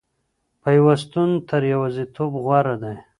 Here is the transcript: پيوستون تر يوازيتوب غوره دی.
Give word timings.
پيوستون 0.61 1.29
تر 1.49 1.61
يوازيتوب 1.73 2.31
غوره 2.43 2.75
دی. 2.81 2.95